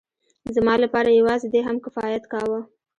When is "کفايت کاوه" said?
1.85-2.59